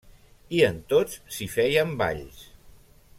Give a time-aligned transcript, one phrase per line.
[0.59, 2.41] I en tots s'hi feien balls.